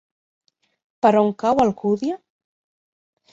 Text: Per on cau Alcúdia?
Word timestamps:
Per 1.05 1.11
on 1.21 1.29
cau 1.43 1.61
Alcúdia? 1.65 2.19